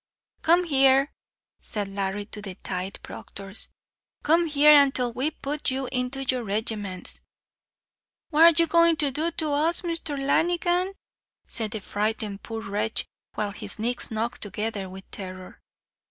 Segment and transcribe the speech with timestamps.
[0.41, 1.11] "Come here,"
[1.59, 3.67] said Larry to the tithe proctors;
[4.23, 7.21] "come here, antil we put you into your regimentals."
[8.31, 10.17] "What are you goin' to do with us, Mr.
[10.17, 10.93] Lanigan?"
[11.45, 15.59] said the frightened poor wretch, while his knees knocked together with terror.